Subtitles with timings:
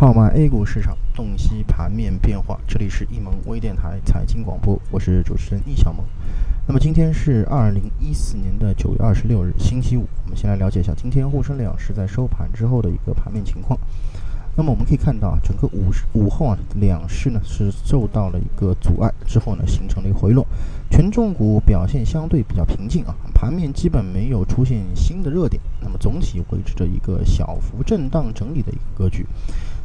[0.00, 6.02] 号码 A 股市场洞悉盘面变化，这里是易盟微电台财经广播，我是主持人易小萌。
[6.66, 10.08] 那么今天是二零一四年的九月二十六日，星期五。
[10.24, 13.78] 我们先来了解一下今天沪深两市在收盘之后的一个盘面情况。
[14.56, 20.46] 那么我们可以看到啊，整个午午后啊，两市呢是受到了一个阻碍之后呢，形成了一个回落。
[20.88, 25.62] 权重股表现相对比较平静啊，盘面基本没有出现新的热点。
[25.82, 29.26] 那么总体维持着一个小幅震荡整理的一个格局。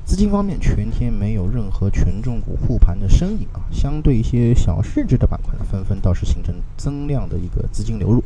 [0.05, 8.23] 资金方面，全天没有任何权重股护盘的身影啊，相对一些小市值的板块，纷纷倒是形成增量的一个资金流入。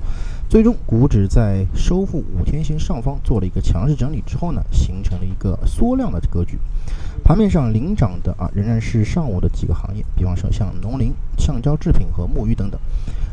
[0.50, 6.60] 最终，股指在收复五天线上方做了一个强势整理之后呢，形成了一个缩量的格局。
[7.24, 12.80] 盘面上领涨的啊，仍然是上午的几个行业，比方说像农林、橡胶制品和木鱼等等。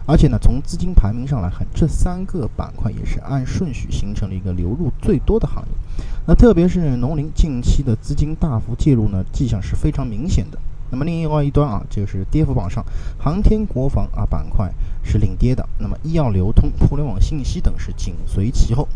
[0.06, 6.04] 而且呢，从资金排名上来看，这三个板块也是按顺序形成了一个流入最多的行业。
[6.26, 10.58] 那特别是农林近期的资金大幅介入呢，迹象是非常明显的。
[10.90, 12.84] 那么另外一端啊，就是跌幅榜上，
[13.18, 18.86] 航天国防啊板块是领跌的，那么医药流通、互联网信息等是紧随其后。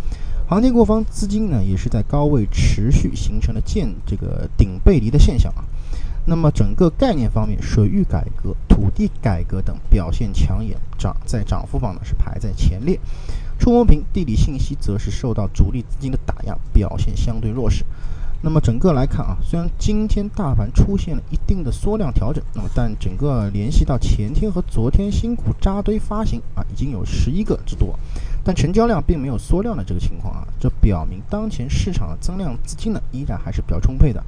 [0.48, 5.64] 航天国防资金呢，也是在高位持续形成了见这个顶背离的现象啊。
[6.26, 12.98] 那么整个概念方面，水域改革、土地改革等表现抢眼，涨在涨幅榜呢是排在前列。
[13.58, 17.84] 触摸屏、地理信息则是受到主力资金的打压，表现相对弱势。
[18.42, 27.98] 那么整个来看啊，虽然今天大盘出现了一定的缩量调整，那么但整个联系到前天和昨天新股扎堆发行啊，已经有十一个之多，
[28.42, 34.24] 但成交量并没有缩量的这个情况啊，这表明当前市场的增量资金呢依然还是比较充沛的。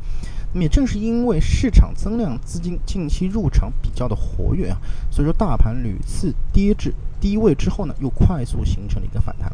[0.61, 4.77] 也正是因为市场增量资金近期入场比较的活跃啊，
[5.11, 9.50] 所以说大盘屡次跌至低位之后呢，又快速形成了一个反弹。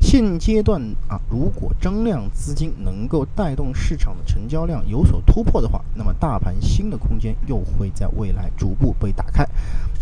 [0.00, 9.48] 现阶段啊，如果增量资金能够带动市场的成交量有所突破的话，那么大盘新的空间又会在未来逐步被打开。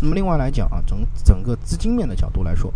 [0.01, 2.73] 那么另外来讲啊，从整个资金面的角度来说，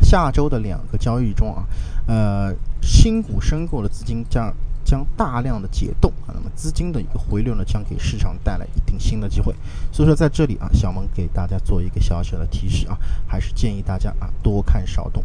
[0.00, 1.64] 下周的两个交易中啊，
[2.06, 4.52] 呃，新股申购的资金将。
[4.92, 9.54] 将大量的解冻啊，那么资金的一个回流呢，将给市场带来一定新的机会。
[9.90, 15.24] 所以说在这里啊，小萌给大家做一个小小的提示啊，还是建议大家啊多看少动，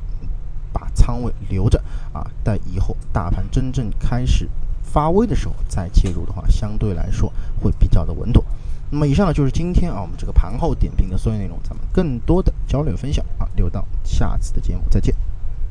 [0.71, 1.83] 把仓位留着
[2.13, 4.47] 啊，待以后大盘真正开始
[4.81, 7.29] 发威的时候再介入的话，相对来说
[7.61, 8.41] 会比较的稳妥。
[8.89, 15.13] 那么以上呢就是今天啊我们这个盘后点评的所有内容，咱们更多的交流分享啊，留到下次的节目再见。